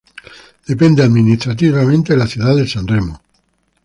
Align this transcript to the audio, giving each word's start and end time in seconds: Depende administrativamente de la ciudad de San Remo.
Depende 0.67 1.03
administrativamente 1.03 2.13
de 2.13 2.17
la 2.17 2.25
ciudad 2.25 2.55
de 2.55 2.67
San 2.67 2.87
Remo. 2.87 3.21